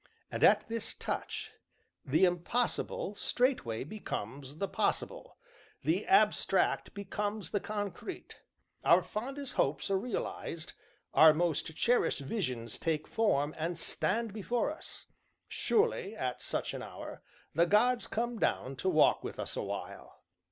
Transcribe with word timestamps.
And, 0.31 0.43
at 0.43 0.63
his 0.63 0.95
touch, 0.95 1.51
the 2.03 2.25
Impossible 2.25 3.13
straightway 3.13 3.83
becomes 3.83 4.55
the 4.57 4.67
Possible; 4.67 5.37
the 5.83 6.07
Abstract 6.07 6.95
becomes 6.95 7.51
the 7.51 7.59
Concrete; 7.59 8.41
our 8.83 9.03
fondest 9.03 9.57
hopes 9.57 9.91
are 9.91 9.99
realized; 9.99 10.73
our 11.13 11.35
most 11.35 11.75
cherished 11.75 12.21
visions 12.21 12.79
take 12.79 13.07
form, 13.07 13.53
and 13.59 13.77
stand 13.77 14.33
before 14.33 14.71
us; 14.71 15.05
surely, 15.47 16.15
at 16.15 16.41
such 16.41 16.73
an 16.73 16.81
hour, 16.81 17.21
the 17.53 17.67
gods 17.67 18.07
come 18.07 18.39
down 18.39 18.75
to 18.77 18.89
walk 18.89 19.23
with 19.23 19.37
us 19.37 19.55
awhile. 19.55 20.23